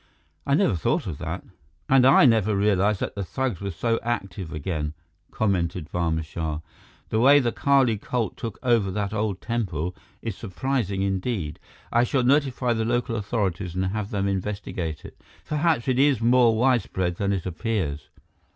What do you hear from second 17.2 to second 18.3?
it appears."